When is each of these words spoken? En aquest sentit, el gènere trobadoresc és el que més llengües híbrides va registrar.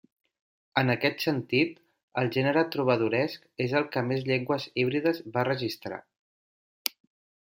En 0.81 0.91
aquest 0.93 1.19
sentit, 1.25 1.75
el 2.21 2.31
gènere 2.37 2.63
trobadoresc 2.75 3.45
és 3.67 3.77
el 3.81 3.87
que 3.97 4.05
més 4.07 4.25
llengües 4.31 4.67
híbrides 4.85 5.23
va 5.37 5.47
registrar. 5.51 6.03